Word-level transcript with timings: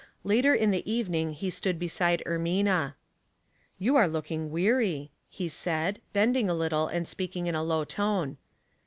Later 0.23 0.55
in 0.55 0.71
the 0.71 0.91
evening 0.91 1.33
he 1.33 1.51
stood 1.51 1.77
beside 1.77 2.23
Ermiua." 2.25 2.95
You 3.77 3.95
are 3.97 4.07
looking 4.07 4.49
weary," 4.49 5.11
he 5.29 5.47
said, 5.47 6.01
bending 6.11 6.49
a 6.49 6.55
little 6.55 6.87
and 6.87 7.07
speaking 7.07 7.45
in 7.45 7.53
a 7.53 7.61
low 7.61 7.83
tone. 7.83 8.37